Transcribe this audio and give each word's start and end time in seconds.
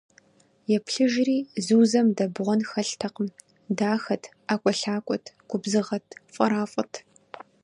Еплъыжри- 0.75 1.37
Зузэм 1.65 2.07
дэбгъуэн 2.17 2.61
хэлътэкъым: 2.69 3.27
дахэт, 3.77 4.23
ӏэкӏуэлъакӏуэт, 4.47 5.25
губзыгъэт, 5.49 6.05
фӏэрафӏэт! 6.33 6.93